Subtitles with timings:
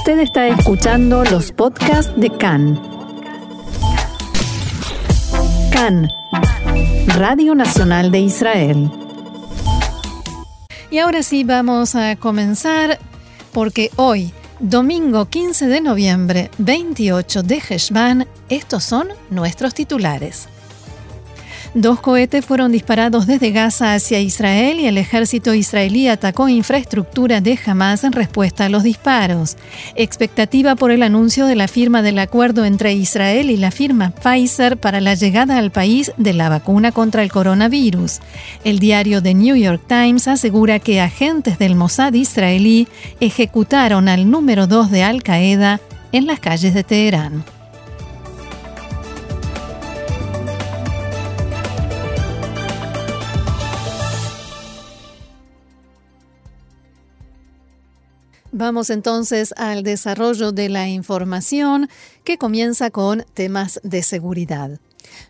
[0.00, 2.80] Usted está escuchando los podcasts de CAN.
[5.70, 6.08] CAN,
[7.18, 8.90] Radio Nacional de Israel.
[10.90, 12.98] Y ahora sí vamos a comenzar
[13.52, 20.48] porque hoy, domingo 15 de noviembre, 28 de Heshvan, estos son nuestros titulares.
[21.74, 27.56] Dos cohetes fueron disparados desde Gaza hacia Israel y el ejército israelí atacó infraestructura de
[27.64, 29.56] Hamas en respuesta a los disparos.
[29.94, 34.78] Expectativa por el anuncio de la firma del acuerdo entre Israel y la firma Pfizer
[34.78, 38.18] para la llegada al país de la vacuna contra el coronavirus.
[38.64, 42.88] El diario The New York Times asegura que agentes del Mossad israelí
[43.20, 45.80] ejecutaron al número 2 de Al Qaeda
[46.10, 47.44] en las calles de Teherán.
[58.60, 61.88] Vamos entonces al desarrollo de la información
[62.24, 64.78] que comienza con temas de seguridad.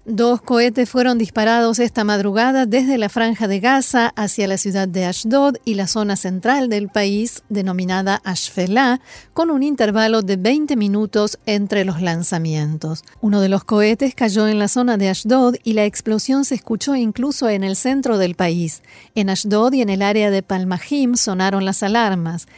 [0.04, 5.04] Dos cohetes fueron disparados esta madrugada desde la franja de Gaza hacia la ciudad de
[5.04, 9.00] Ashdod y la zona central del país, denominada Ashfelá,
[9.32, 13.04] con un intervalo de 20 minutos entre los lanzamientos.
[13.20, 16.96] Uno de los cohetes cayó en la zona de Ashdod y la explosión se escuchó
[16.96, 18.82] incluso en el centro del país.
[19.14, 22.48] En Ashdod y en el área de Palmahim sonaron las alarmas.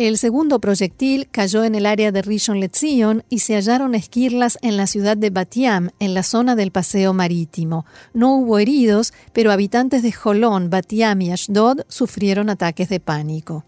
[0.00, 4.78] El segundo proyectil cayó en el área de Rishon LeZion y se hallaron esquirlas en
[4.78, 7.84] la ciudad de Batiam, en la zona del paseo marítimo.
[8.14, 13.66] No hubo heridos, pero habitantes de Jolón, Batiam y Ashdod sufrieron ataques de pánico.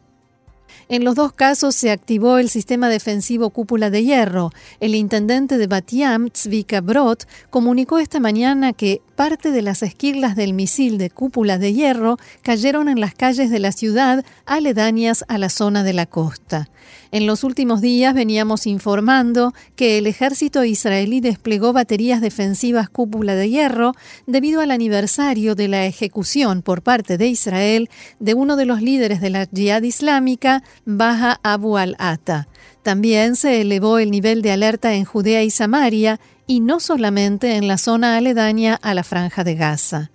[0.89, 4.53] En los dos casos se activó el sistema defensivo cúpula de hierro.
[4.81, 10.55] El intendente de Batiam, Tzvika Brot, comunicó esta mañana que parte de las esquirlas del
[10.55, 15.49] misil de cúpula de hierro cayeron en las calles de la ciudad aledañas a la
[15.49, 16.69] zona de la costa.
[17.13, 23.51] En los últimos días veníamos informando que el ejército israelí desplegó baterías defensivas cúpula de
[23.51, 23.93] hierro
[24.27, 29.20] debido al aniversario de la ejecución por parte de Israel de uno de los líderes
[29.20, 32.48] de la Jihad Islámica, Baha Abu al-Ata.
[32.83, 37.69] También se elevó el nivel de alerta en Judea y Samaria y no solamente en
[37.69, 40.11] la zona aledaña a la franja de Gaza.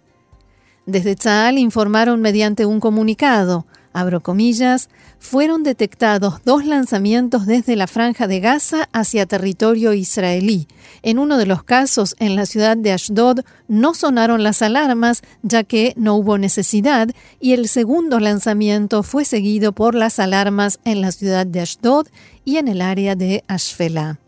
[0.85, 4.89] Desde Tzal informaron mediante un comunicado, abro comillas,
[5.19, 10.67] fueron detectados dos lanzamientos desde la franja de Gaza hacia territorio israelí.
[11.01, 15.63] En uno de los casos, en la ciudad de Ashdod, no sonaron las alarmas ya
[15.63, 17.09] que no hubo necesidad
[17.39, 22.07] y el segundo lanzamiento fue seguido por las alarmas en la ciudad de Ashdod
[22.45, 24.19] y en el área de Ashfelá.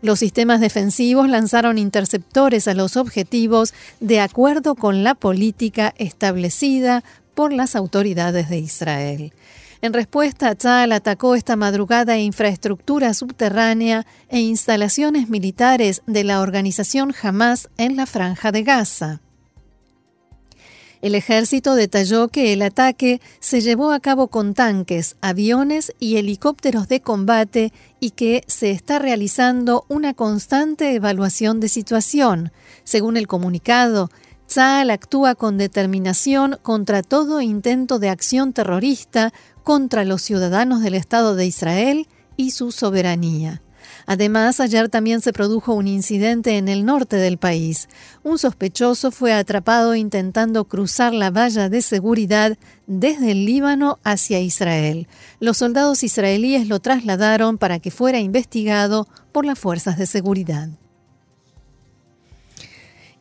[0.00, 7.52] Los sistemas defensivos lanzaron interceptores a los objetivos de acuerdo con la política establecida por
[7.52, 9.32] las autoridades de Israel.
[9.80, 17.68] En respuesta, Tzal atacó esta madrugada infraestructura subterránea e instalaciones militares de la organización Hamas
[17.78, 19.20] en la franja de Gaza.
[21.02, 26.86] El ejército detalló que el ataque se llevó a cabo con tanques, aviones y helicópteros
[26.86, 32.52] de combate y que se está realizando una constante evaluación de situación.
[32.84, 34.10] Según el comunicado,
[34.46, 39.32] Tzal actúa con determinación contra todo intento de acción terrorista
[39.64, 43.60] contra los ciudadanos del Estado de Israel y su soberanía.
[44.06, 47.88] Además, ayer también se produjo un incidente en el norte del país.
[48.22, 55.08] Un sospechoso fue atrapado intentando cruzar la valla de seguridad desde el Líbano hacia Israel.
[55.40, 60.68] Los soldados israelíes lo trasladaron para que fuera investigado por las fuerzas de seguridad.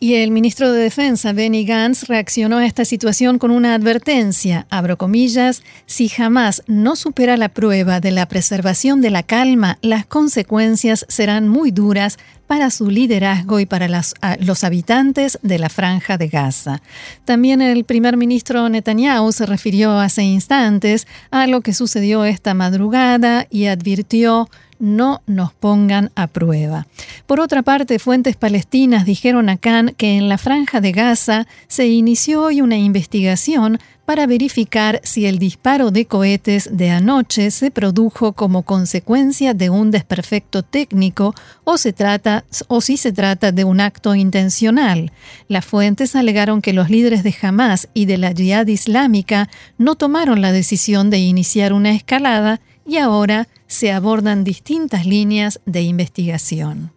[0.03, 4.97] Y el ministro de Defensa, Benny Gantz, reaccionó a esta situación con una advertencia, abro
[4.97, 11.05] comillas, si jamás no supera la prueba de la preservación de la calma, las consecuencias
[11.07, 12.17] serán muy duras
[12.47, 13.87] para su liderazgo y para
[14.39, 16.81] los habitantes de la franja de Gaza.
[17.23, 23.45] También el primer ministro Netanyahu se refirió hace instantes a lo que sucedió esta madrugada
[23.51, 24.49] y advirtió
[24.81, 26.87] no nos pongan a prueba.
[27.27, 31.87] Por otra parte, fuentes palestinas dijeron a Khan que en la franja de Gaza se
[31.87, 38.33] inició hoy una investigación para verificar si el disparo de cohetes de anoche se produjo
[38.33, 41.33] como consecuencia de un desperfecto técnico
[41.63, 45.13] o, se trata, o si se trata de un acto intencional.
[45.47, 49.47] Las fuentes alegaron que los líderes de Hamas y de la Jihad Islámica
[49.77, 55.81] no tomaron la decisión de iniciar una escalada y ahora se abordan distintas líneas de
[55.81, 56.91] investigación.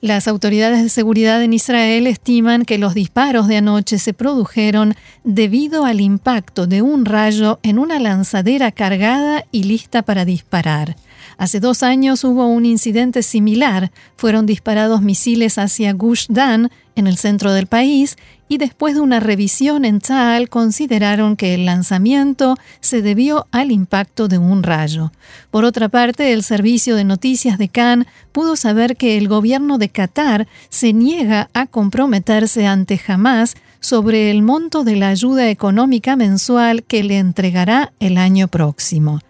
[0.00, 4.94] Las autoridades de seguridad en Israel estiman que los disparos de anoche se produjeron
[5.24, 10.94] debido al impacto de un rayo en una lanzadera cargada y lista para disparar.
[11.38, 13.92] Hace dos años hubo un incidente similar.
[14.16, 18.16] Fueron disparados misiles hacia Gush Dan, en el centro del país,
[18.48, 24.26] y después de una revisión en Tzal consideraron que el lanzamiento se debió al impacto
[24.26, 25.12] de un rayo.
[25.52, 29.90] Por otra parte, el servicio de noticias de Cannes pudo saber que el gobierno de
[29.90, 36.82] Qatar se niega a comprometerse ante Hamas sobre el monto de la ayuda económica mensual
[36.82, 39.20] que le entregará el año próximo.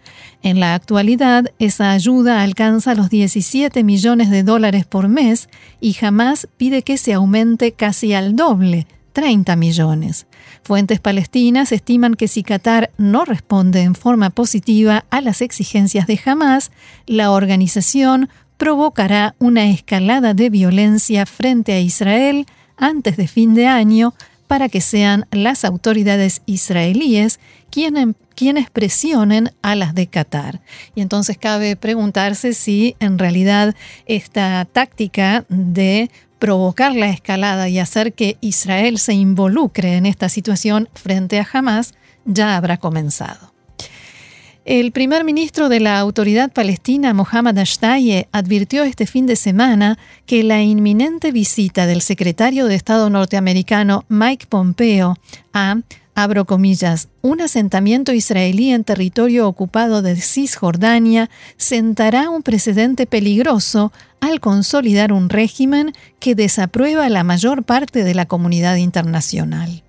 [0.41, 5.49] En la actualidad, esa ayuda alcanza los 17 millones de dólares por mes
[5.81, 10.27] y jamás pide que se aumente casi al doble, 30 millones.
[10.63, 16.19] Fuentes palestinas estiman que si Qatar no responde en forma positiva a las exigencias de
[16.23, 16.71] Hamas,
[17.05, 22.45] la organización provocará una escalada de violencia frente a Israel
[22.77, 24.13] antes de fin de año
[24.47, 27.39] para que sean las autoridades israelíes
[27.69, 30.61] quienes, quienes presionen a las de Qatar.
[30.95, 33.75] Y entonces cabe preguntarse si en realidad
[34.05, 36.09] esta táctica de
[36.39, 41.95] provocar la escalada y hacer que Israel se involucre en esta situación frente a Hamas
[42.23, 43.51] ya habrá comenzado.
[44.63, 50.43] El primer ministro de la autoridad palestina, Mohammad Ashtaye, advirtió este fin de semana que
[50.43, 55.17] la inminente visita del secretario de Estado norteamericano Mike Pompeo
[55.51, 55.75] a,
[56.15, 64.39] abro comillas, un asentamiento israelí en territorio ocupado de Cisjordania sentará un precedente peligroso al
[64.39, 69.83] consolidar un régimen que desaprueba la mayor parte de la comunidad internacional.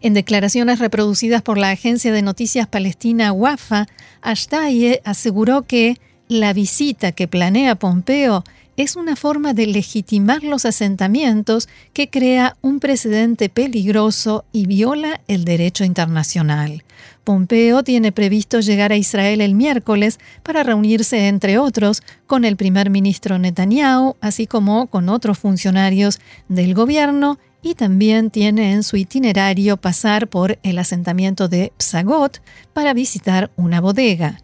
[0.00, 3.86] En declaraciones reproducidas por la agencia de noticias palestina WAFA,
[4.22, 5.98] Ashtaye aseguró que
[6.28, 8.44] la visita que planea Pompeo
[8.78, 15.44] es una forma de legitimar los asentamientos que crea un precedente peligroso y viola el
[15.44, 16.84] derecho internacional.
[17.24, 22.88] Pompeo tiene previsto llegar a Israel el miércoles para reunirse, entre otros, con el primer
[22.88, 29.76] ministro Netanyahu, así como con otros funcionarios del gobierno y también tiene en su itinerario
[29.76, 32.40] pasar por el asentamiento de Psagot
[32.72, 34.38] para visitar una bodega.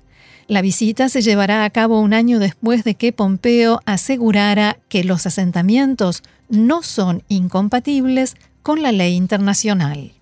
[0.46, 5.26] La visita se llevará a cabo un año después de que Pompeo asegurara que los
[5.26, 10.12] asentamientos no son incompatibles con la ley internacional.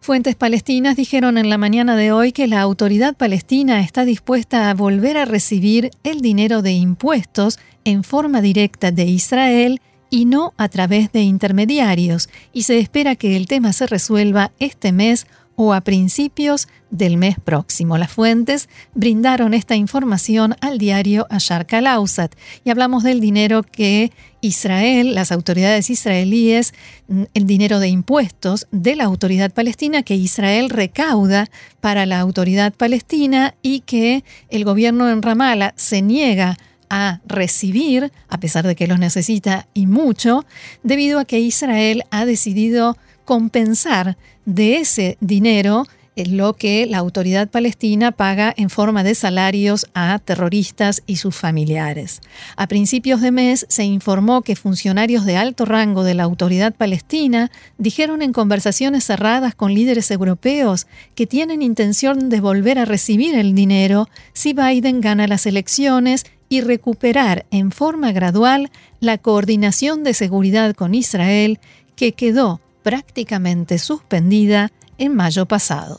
[0.00, 4.74] Fuentes palestinas dijeron en la mañana de hoy que la autoridad palestina está dispuesta a
[4.74, 9.80] volver a recibir el dinero de impuestos en forma directa de Israel
[10.10, 14.92] y no a través de intermediarios, y se espera que el tema se resuelva este
[14.92, 17.98] mes o a principios del mes próximo.
[17.98, 22.34] Las fuentes brindaron esta información al diario Ashar Kalausat
[22.64, 26.74] y hablamos del dinero que Israel, las autoridades israelíes,
[27.08, 31.48] mm, el dinero de impuestos de la autoridad palestina que Israel recauda
[31.80, 36.58] para la autoridad palestina y que el gobierno en Ramallah se niega
[36.90, 40.44] a recibir, a pesar de que los necesita y mucho,
[40.82, 45.84] debido a que Israel ha decidido compensar de ese dinero
[46.16, 52.20] lo que la autoridad palestina paga en forma de salarios a terroristas y sus familiares.
[52.56, 57.50] A principios de mes se informó que funcionarios de alto rango de la autoridad palestina
[57.78, 63.54] dijeron en conversaciones cerradas con líderes europeos que tienen intención de volver a recibir el
[63.54, 70.74] dinero si Biden gana las elecciones y recuperar en forma gradual la coordinación de seguridad
[70.74, 71.58] con Israel
[71.96, 75.98] que quedó prácticamente suspendida en mayo pasado.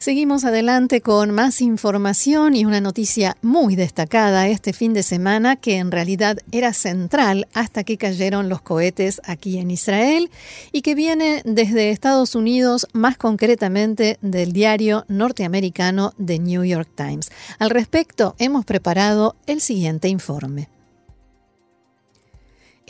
[0.00, 5.76] Seguimos adelante con más información y una noticia muy destacada este fin de semana que
[5.76, 10.30] en realidad era central hasta que cayeron los cohetes aquí en Israel
[10.72, 17.30] y que viene desde Estados Unidos, más concretamente del diario norteamericano The New York Times.
[17.58, 20.79] Al respecto, hemos preparado el siguiente informe.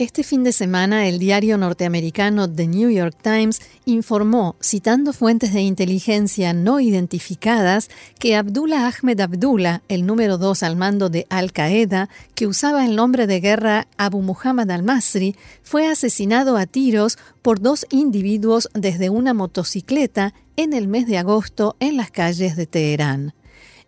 [0.01, 5.61] Este fin de semana, el diario norteamericano The New York Times informó, citando fuentes de
[5.61, 12.09] inteligencia no identificadas, que Abdullah Ahmed Abdullah, el número dos al mando de Al Qaeda,
[12.33, 17.85] que usaba el nombre de guerra Abu Muhammad al-Masri, fue asesinado a tiros por dos
[17.91, 23.35] individuos desde una motocicleta en el mes de agosto en las calles de Teherán.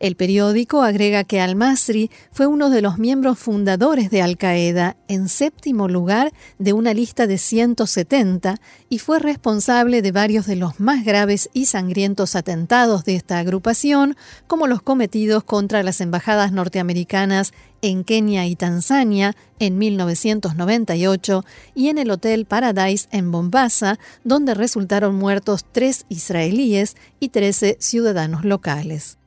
[0.04, 5.88] El periódico agrega que al-Masri fue uno de los miembros fundadores de Al-Qaeda, en séptimo
[5.88, 8.58] lugar de una lista de 170,
[8.90, 14.18] y fue responsable de varios de los más graves y sangrientos atentados de esta agrupación,
[14.46, 21.46] como los cometidos contra las embajadas norteamericanas en Kenia y Tanzania en 1998
[21.76, 28.44] y en el Hotel Paradise en Mombasa, donde resultaron muertos tres israelíes y trece ciudadanos
[28.44, 29.18] locales.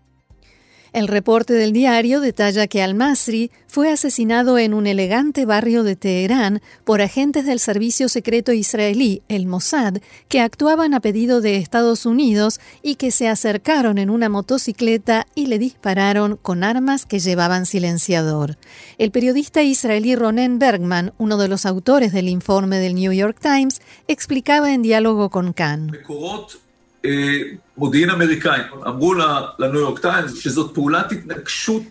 [0.97, 6.62] El reporte del diario detalla que al-Masri fue asesinado en un elegante barrio de Teherán
[6.85, 9.99] por agentes del servicio secreto israelí, el Mossad,
[10.29, 15.49] que actuaban a pedido de Estados Unidos y que se acercaron en una motocicleta y
[15.49, 18.57] le dispararon con armas que llevaban silenciador.
[18.97, 23.83] El periodista israelí Ronen Bergman, uno de los autores del informe del New York Times,
[24.09, 25.93] explicaba en diálogo con Khan.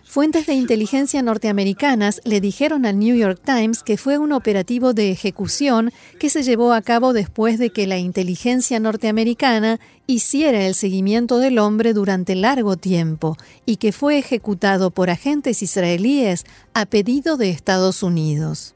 [0.04, 5.10] Fuentes de inteligencia norteamericanas le dijeron al New York Times que fue un operativo de
[5.10, 11.38] ejecución que se llevó a cabo después de que la inteligencia norteamericana hiciera el seguimiento
[11.38, 16.44] del hombre durante largo tiempo y que fue ejecutado por agentes israelíes
[16.74, 18.74] a pedido de Estados Unidos.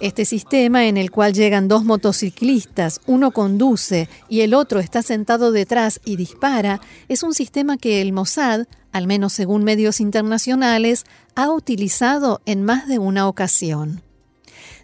[0.00, 5.52] Este sistema en el cual llegan dos motociclistas, uno conduce y el otro está sentado
[5.52, 11.04] detrás y dispara, es un sistema que el Mossad, al menos según medios internacionales,
[11.36, 14.02] ha utilizado en más de una ocasión.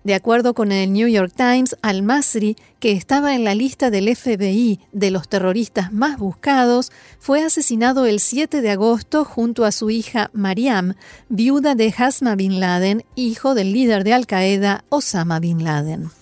[0.05, 4.81] De acuerdo con el New York Times, al-Masri, que estaba en la lista del FBI
[4.93, 10.31] de los terroristas más buscados, fue asesinado el 7 de agosto junto a su hija
[10.33, 10.95] Mariam,
[11.29, 16.18] viuda de Hasma bin Laden, hijo del líder de Al-Qaeda Osama bin Laden.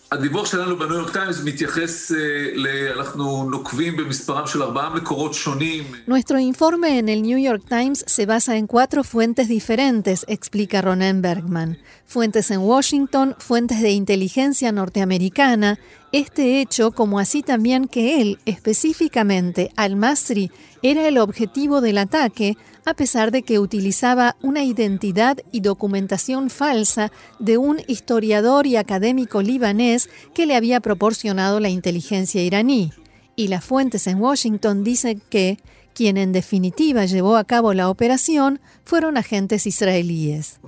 [6.06, 11.22] Nuestro informe en el New York Times se basa en cuatro fuentes diferentes, explica Ronen
[11.22, 11.78] Bergman.
[12.04, 15.80] Fuentes en Washington, fuentes de inteligencia norteamericana,
[16.12, 22.94] este hecho, como así también que él, específicamente al-Masri, era el objetivo del ataque, a
[22.94, 30.08] pesar de que utilizaba una identidad y documentación falsa de un historiador y académico libanés
[30.32, 32.92] que le había proporcionado la inteligencia iraní.
[33.34, 35.58] Y las fuentes en Washington dicen que
[35.96, 40.60] quien en definitiva llevó a cabo la operación fueron agentes israelíes.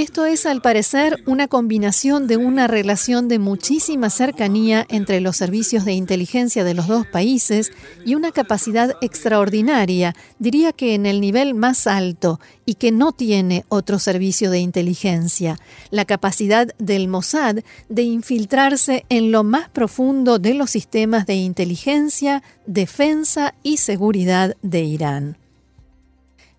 [0.00, 5.84] Esto es, al parecer, una combinación de una relación de muchísima cercanía entre los servicios
[5.84, 7.70] de inteligencia de los dos países
[8.06, 13.66] y una capacidad extraordinaria, diría que en el nivel más alto, y que no tiene
[13.68, 15.58] otro servicio de inteligencia,
[15.90, 17.56] la capacidad del Mossad
[17.90, 24.56] de infiltrarse en lo más profundo de los sistemas de inteligencia, de defensa y seguridad
[24.62, 25.39] de Irán.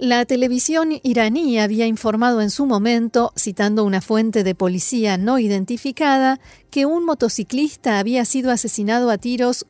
[0.02, 6.40] La televisión iraní había informado en su momento, citando una fuente de policía no identificada,
[6.72, 9.68] que un motociclista había sido asesinado a tiros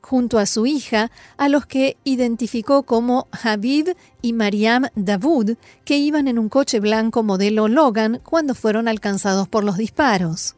[0.00, 6.26] junto a su hija, a los que identificó como Habib y Mariam Davud, que iban
[6.26, 10.56] en un coche blanco modelo Logan cuando fueron alcanzados por los disparos.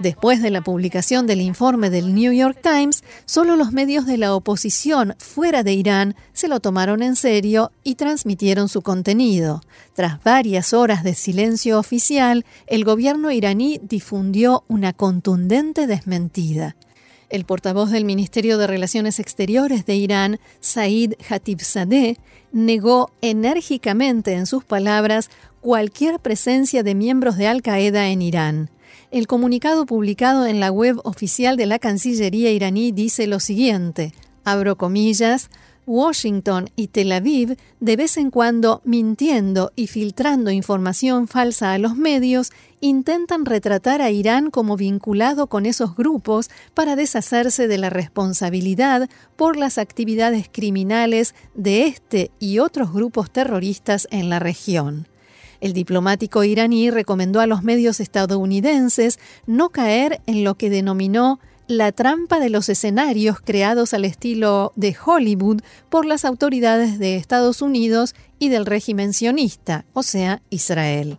[0.00, 4.34] Después de la publicación del informe del New York Times, solo los medios de la
[4.34, 9.60] oposición fuera de Irán se lo tomaron en serio y transmitieron su contenido.
[9.92, 16.76] Tras varias horas de silencio oficial, el gobierno iraní difundió una contundente desmentida.
[17.28, 22.16] El portavoz del Ministerio de Relaciones Exteriores de Irán, Said Hatibzadeh,
[22.52, 25.28] negó enérgicamente en sus palabras
[25.60, 28.70] cualquier presencia de miembros de Al Qaeda en Irán.
[29.10, 34.12] El comunicado publicado en la web oficial de la Cancillería iraní dice lo siguiente,
[34.44, 35.50] abro comillas,
[35.84, 41.96] Washington y Tel Aviv, de vez en cuando mintiendo y filtrando información falsa a los
[41.96, 49.10] medios, intentan retratar a Irán como vinculado con esos grupos para deshacerse de la responsabilidad
[49.34, 55.08] por las actividades criminales de este y otros grupos terroristas en la región.
[55.60, 61.92] El diplomático iraní recomendó a los medios estadounidenses no caer en lo que denominó la
[61.92, 68.14] trampa de los escenarios creados al estilo de Hollywood por las autoridades de Estados Unidos
[68.40, 71.18] y del régimen sionista, o sea, Israel.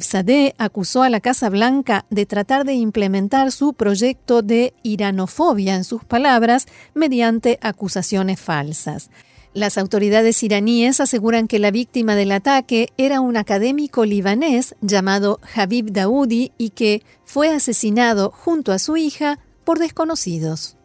[0.00, 5.84] Sadeh acusó a la Casa Blanca de tratar de implementar su proyecto de iranofobia, en
[5.84, 9.10] sus palabras, mediante acusaciones falsas.
[9.54, 15.92] Las autoridades iraníes aseguran que la víctima del ataque era un académico libanés llamado Habib
[15.92, 20.76] Daoudi y que fue asesinado junto a su hija por desconocidos.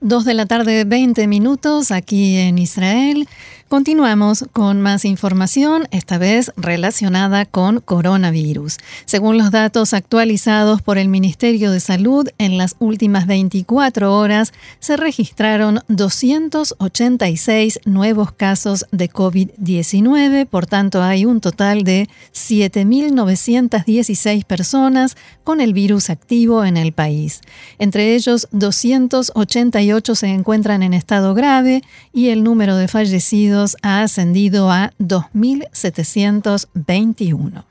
[0.00, 3.28] Dos de la tarde, 20 minutos aquí en Israel.
[3.68, 8.76] Continuamos con más información, esta vez relacionada con coronavirus.
[9.06, 14.96] Según los datos actualizados por el Ministerio de Salud, en las últimas 24 horas se
[14.96, 25.60] registraron 286 nuevos casos de COVID-19, por tanto hay un total de 7.916 personas con
[25.60, 27.40] el virus activo en el país.
[27.80, 31.82] Entre ellos, 288 se encuentran en estado grave
[32.12, 37.64] y el número de fallecidos ha ascendido a 2.721.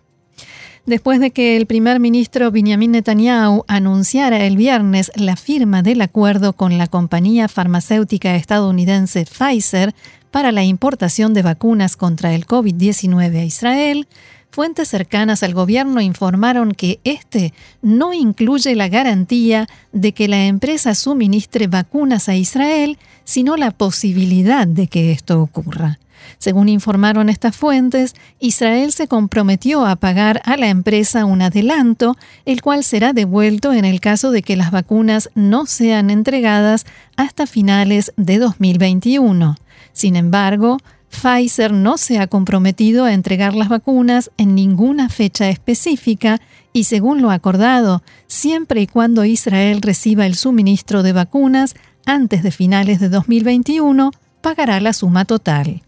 [0.86, 6.54] Después de que el primer ministro Benjamin Netanyahu anunciara el viernes la firma del acuerdo
[6.54, 9.96] con la compañía farmacéutica estadounidense Pfizer
[10.30, 14.08] para la importación de vacunas contra el COVID-19 a Israel,
[14.56, 20.96] Fuentes cercanas al gobierno informaron que este no incluye la garantía de que la empresa
[20.96, 26.00] suministre vacunas a Israel, sino la posibilidad de que esto ocurra.
[26.38, 32.62] Según informaron estas fuentes, Israel se comprometió a pagar a la empresa un adelanto, el
[32.62, 36.86] cual será devuelto en el caso de que las vacunas no sean entregadas
[37.18, 39.58] hasta finales de 2021.
[39.92, 40.78] Sin embargo,
[41.16, 46.40] Pfizer no se ha comprometido a entregar las vacunas en ninguna fecha específica
[46.74, 52.52] y según lo acordado, siempre y cuando Israel reciba el suministro de vacunas antes de
[52.52, 55.82] finales de 2021, pagará la suma total.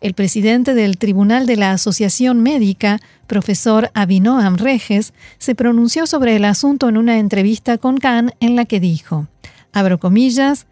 [0.00, 6.44] El presidente del Tribunal de la Asociación Médica, profesor Abinoam Reges, se pronunció sobre el
[6.44, 9.26] asunto en una entrevista con Khan en la que dijo,
[9.72, 10.66] abro comillas,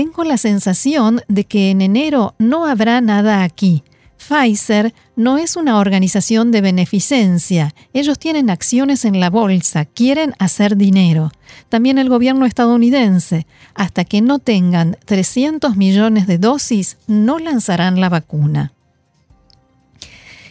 [0.00, 3.84] tengo la sensación de que en enero no habrá nada aquí.
[4.16, 7.74] Pfizer no es una organización de beneficencia.
[7.92, 11.32] Ellos tienen acciones en la bolsa, quieren hacer dinero.
[11.68, 13.46] También el gobierno estadounidense.
[13.74, 18.72] Hasta que no tengan 300 millones de dosis, no lanzarán la vacuna.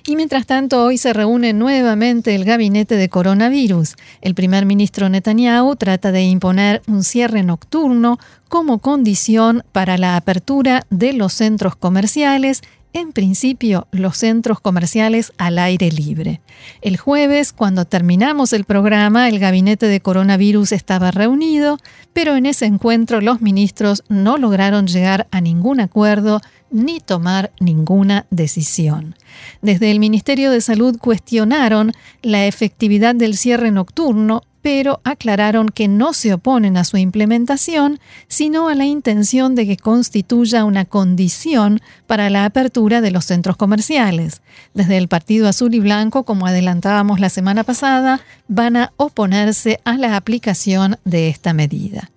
[0.09, 3.93] Y mientras tanto, hoy se reúne nuevamente el gabinete de coronavirus.
[4.21, 10.81] El primer ministro Netanyahu trata de imponer un cierre nocturno como condición para la apertura
[10.89, 16.41] de los centros comerciales en principio, los centros comerciales al aire libre.
[16.81, 21.77] El jueves, cuando terminamos el programa, el gabinete de coronavirus estaba reunido,
[22.13, 28.25] pero en ese encuentro los ministros no lograron llegar a ningún acuerdo ni tomar ninguna
[28.31, 29.15] decisión.
[29.61, 36.13] Desde el Ministerio de Salud cuestionaron la efectividad del cierre nocturno pero aclararon que no
[36.13, 42.29] se oponen a su implementación, sino a la intención de que constituya una condición para
[42.29, 44.41] la apertura de los centros comerciales.
[44.73, 49.97] Desde el Partido Azul y Blanco, como adelantábamos la semana pasada, van a oponerse a
[49.97, 52.09] la aplicación de esta medida.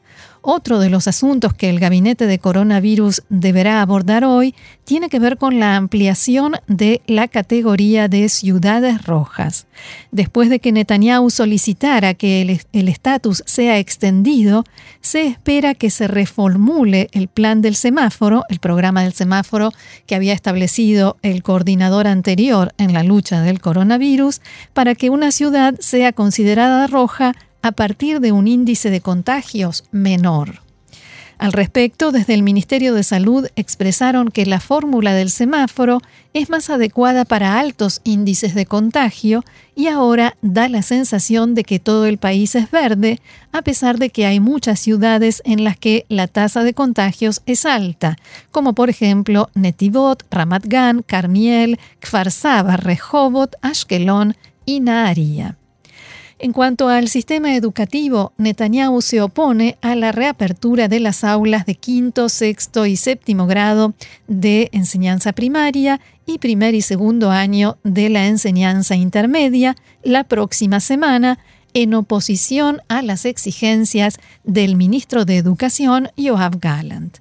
[0.44, 5.38] Otro de los asuntos que el gabinete de coronavirus deberá abordar hoy tiene que ver
[5.38, 9.68] con la ampliación de la categoría de ciudades rojas.
[10.10, 14.64] Después de que Netanyahu solicitara que el estatus sea extendido,
[15.00, 19.70] se espera que se reformule el plan del semáforo, el programa del semáforo
[20.06, 24.40] que había establecido el coordinador anterior en la lucha del coronavirus,
[24.72, 30.62] para que una ciudad sea considerada roja a partir de un índice de contagios menor.
[31.42, 36.00] Al respecto, desde el Ministerio de Salud expresaron que la fórmula del semáforo
[36.34, 39.42] es más adecuada para altos índices de contagio
[39.74, 43.18] y ahora da la sensación de que todo el país es verde,
[43.50, 47.66] a pesar de que hay muchas ciudades en las que la tasa de contagios es
[47.66, 48.18] alta,
[48.52, 55.56] como por ejemplo Netivot, Ramat Gan, Carmiel, Kfar Saba, Rehovot, Ashkelon y Nahariya.
[56.42, 61.76] En cuanto al sistema educativo, Netanyahu se opone a la reapertura de las aulas de
[61.76, 63.94] quinto, sexto y séptimo grado
[64.26, 71.38] de enseñanza primaria y primer y segundo año de la enseñanza intermedia la próxima semana,
[71.74, 77.18] en oposición a las exigencias del ministro de Educación, Yoav Gallant.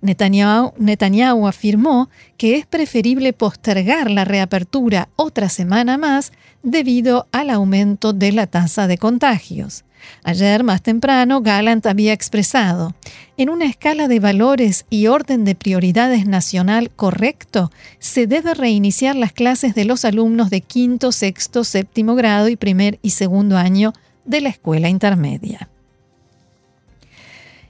[0.00, 6.32] Netanyahu, afirmó que es preferible postergar la reapertura otra semana más
[6.62, 9.84] debido al aumento de la tasa de contagios.
[10.22, 12.94] Ayer, más temprano, Gallant había expresado,
[13.36, 19.32] en una escala de valores y orden de prioridades nacional correcto, se debe reiniciar las
[19.32, 23.92] clases de los alumnos de quinto, sexto, séptimo grado y primer y segundo año
[24.24, 25.68] de la escuela intermedia.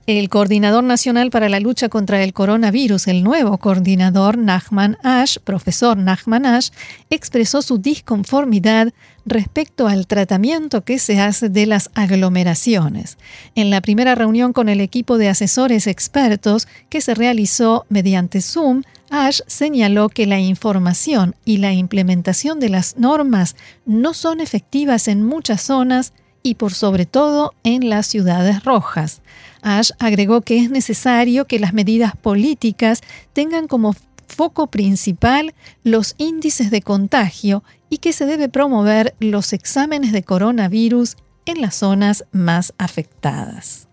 [0.08, 5.98] El coordinador nacional para la lucha contra el coronavirus, el nuevo coordinador Nachman Ash, profesor
[5.98, 6.70] Nachman Ash,
[7.10, 8.94] expresó su disconformidad
[9.26, 13.18] respecto al tratamiento que se hace de las aglomeraciones.
[13.54, 18.84] En la primera reunión con el equipo de asesores expertos que se realizó mediante Zoom,
[19.10, 25.22] Ash señaló que la información y la implementación de las normas no son efectivas en
[25.22, 29.20] muchas zonas y por sobre todo en las ciudades rojas.
[29.62, 33.00] Ash agregó que es necesario que las medidas políticas
[33.32, 33.94] tengan como
[34.26, 41.16] foco principal los índices de contagio y que se debe promover los exámenes de coronavirus
[41.46, 43.88] en las zonas más afectadas.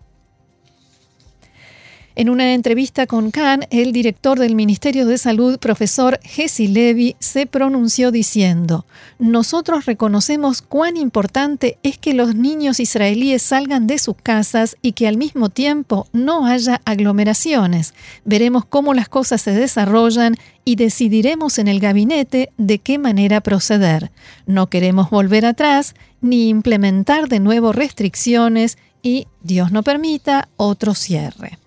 [2.18, 7.44] En una entrevista con Khan, el director del Ministerio de Salud, profesor Jesse Levy, se
[7.44, 8.86] pronunció diciendo,
[9.18, 15.08] Nosotros reconocemos cuán importante es que los niños israelíes salgan de sus casas y que
[15.08, 17.92] al mismo tiempo no haya aglomeraciones.
[18.24, 24.10] Veremos cómo las cosas se desarrollan y decidiremos en el gabinete de qué manera proceder.
[24.46, 31.58] No queremos volver atrás ni implementar de nuevo restricciones y, Dios no permita, otro cierre.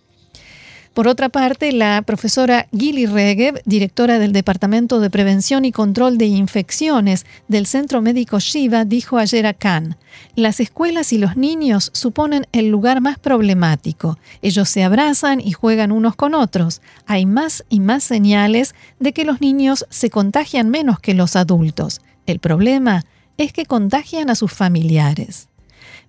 [0.93, 6.25] Por otra parte, la profesora Gili Regev, directora del Departamento de Prevención y Control de
[6.25, 9.97] Infecciones del Centro Médico Shiva, dijo ayer a Khan,
[10.35, 14.17] las escuelas y los niños suponen el lugar más problemático.
[14.41, 16.81] Ellos se abrazan y juegan unos con otros.
[17.05, 22.01] Hay más y más señales de que los niños se contagian menos que los adultos.
[22.25, 23.05] El problema
[23.37, 25.48] es que contagian a sus familiares.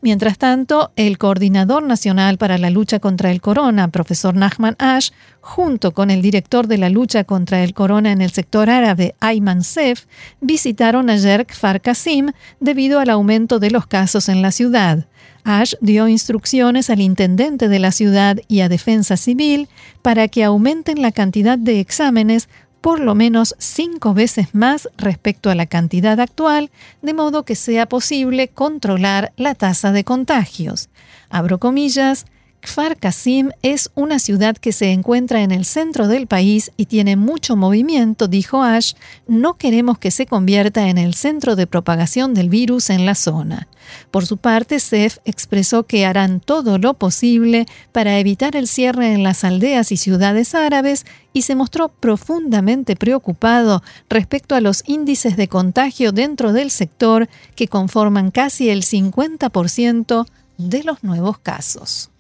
[0.03, 5.11] Mientras tanto, el coordinador nacional para la lucha contra el corona, profesor Nachman Ash,
[5.43, 9.63] junto con el director de la lucha contra el corona en el sector árabe, Ayman
[9.63, 10.07] Sef,
[10.41, 15.07] visitaron ayer Kfar Qasim debido al aumento de los casos en la ciudad.
[15.45, 19.69] Ash dio instrucciones al intendente de la ciudad y a Defensa Civil
[20.01, 22.49] para que aumenten la cantidad de exámenes
[22.81, 26.71] por lo menos cinco veces más respecto a la cantidad actual,
[27.03, 30.89] de modo que sea posible controlar la tasa de contagios.
[31.29, 32.27] Abro comillas,
[32.61, 37.17] Kfar Qasim es una ciudad que se encuentra en el centro del país y tiene
[37.17, 38.93] mucho movimiento, dijo Ash.
[39.27, 43.67] No queremos que se convierta en el centro de propagación del virus en la zona.
[44.11, 49.23] Por su parte, Sef expresó que harán todo lo posible para evitar el cierre en
[49.23, 55.49] las aldeas y ciudades árabes y se mostró profundamente preocupado respecto a los índices de
[55.49, 60.27] contagio dentro del sector que conforman casi el 50%
[60.59, 62.11] de los nuevos casos.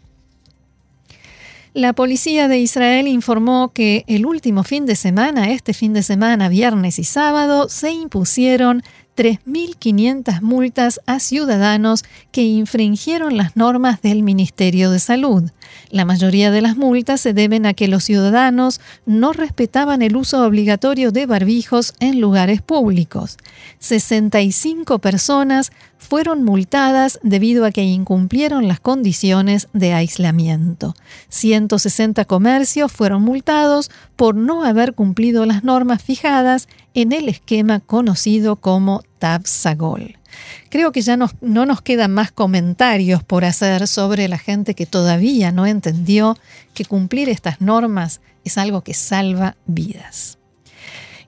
[1.72, 6.48] La policía de Israel informó que el último fin de semana, este fin de semana,
[6.48, 8.82] viernes y sábado, se impusieron
[9.16, 15.50] 3.500 multas a ciudadanos que infringieron las normas del Ministerio de Salud.
[15.90, 20.44] La mayoría de las multas se deben a que los ciudadanos no respetaban el uso
[20.44, 23.36] obligatorio de barbijos en lugares públicos.
[23.78, 30.94] 65 personas fueron multadas debido a que incumplieron las condiciones de aislamiento.
[31.28, 38.56] 160 comercios fueron multados por no haber cumplido las normas fijadas en el esquema conocido
[38.56, 40.19] como Tabsagol.
[40.68, 45.52] Creo que ya no nos quedan más comentarios por hacer sobre la gente que todavía
[45.52, 46.36] no entendió
[46.74, 50.39] que cumplir estas normas es algo que salva vidas.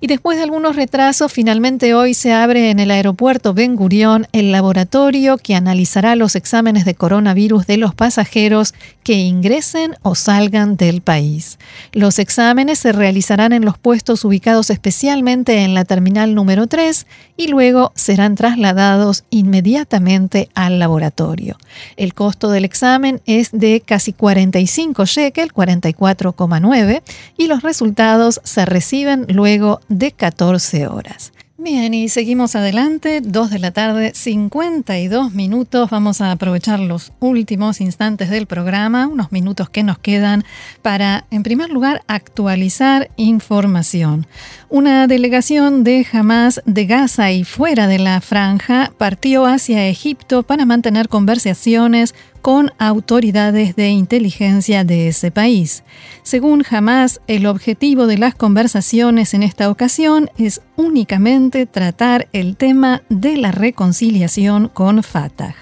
[0.04, 4.50] Y después de algunos retrasos, finalmente hoy se abre en el aeropuerto Ben Gurión el
[4.50, 11.02] laboratorio que analizará los exámenes de coronavirus de los pasajeros que ingresen o salgan del
[11.02, 11.60] país.
[11.92, 17.46] Los exámenes se realizarán en los puestos ubicados especialmente en la terminal número 3 y
[17.46, 21.56] luego serán trasladados inmediatamente al laboratorio.
[21.96, 27.02] El costo del examen es de casi 45 shekel, 44,9,
[27.36, 31.32] y los resultados se reciben luego de 14 horas.
[31.58, 35.90] Bien, y seguimos adelante, 2 de la tarde, 52 minutos.
[35.90, 40.44] Vamos a aprovechar los últimos instantes del programa, unos minutos que nos quedan
[40.82, 44.26] para, en primer lugar, actualizar información.
[44.70, 50.66] Una delegación de Hamas de Gaza y fuera de la franja partió hacia Egipto para
[50.66, 55.84] mantener conversaciones con autoridades de inteligencia de ese país.
[56.24, 63.02] Según Hamas, el objetivo de las conversaciones en esta ocasión es únicamente tratar el tema
[63.08, 65.54] de la reconciliación con Fatah.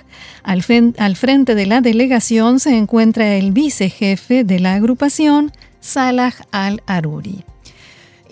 [0.43, 7.45] Al, frente de la delegación se encuentra el vicejefe de la agrupación, Salah al-Aruri.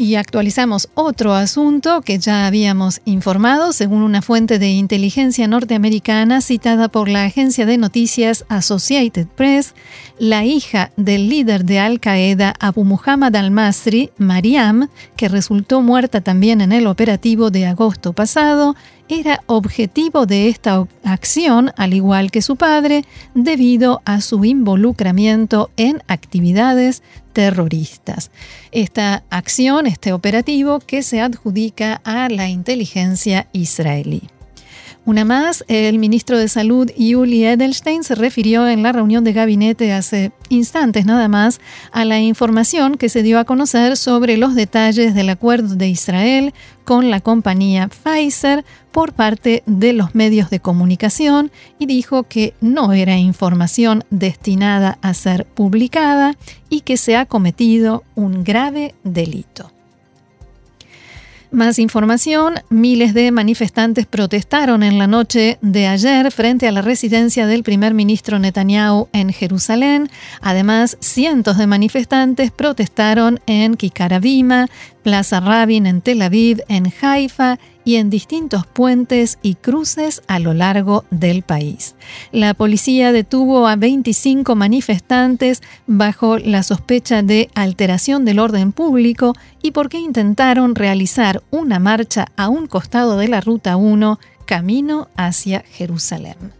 [0.00, 6.86] Y actualizamos otro asunto que ya habíamos informado, según una fuente de inteligencia norteamericana citada
[6.86, 9.74] por la agencia de noticias Associated Press,
[10.20, 16.60] la hija del líder de Al Qaeda, Abu Muhammad al-Masri, Mariam, que resultó muerta también
[16.60, 18.76] en el operativo de agosto pasado,
[19.08, 26.02] era objetivo de esta acción, al igual que su padre, debido a su involucramiento en
[26.08, 28.30] actividades terroristas.
[28.72, 34.28] Esta acción, este operativo, que se adjudica a la inteligencia israelí.
[35.08, 39.94] Una más, el ministro de Salud Yuli Edelstein se refirió en la reunión de gabinete
[39.94, 45.14] hace instantes nada más a la información que se dio a conocer sobre los detalles
[45.14, 46.52] del acuerdo de Israel
[46.84, 52.92] con la compañía Pfizer por parte de los medios de comunicación y dijo que no
[52.92, 56.36] era información destinada a ser publicada
[56.68, 59.72] y que se ha cometido un grave delito.
[61.50, 67.46] Más información, miles de manifestantes protestaron en la noche de ayer frente a la residencia
[67.46, 70.10] del primer ministro Netanyahu en Jerusalén.
[70.42, 74.68] Además, cientos de manifestantes protestaron en Kikarabima,
[75.02, 77.58] Plaza Rabin en Tel Aviv, en Haifa
[77.88, 81.94] y en distintos puentes y cruces a lo largo del país.
[82.32, 89.70] La policía detuvo a 25 manifestantes bajo la sospecha de alteración del orden público y
[89.70, 96.58] porque intentaron realizar una marcha a un costado de la Ruta 1 camino hacia Jerusalén.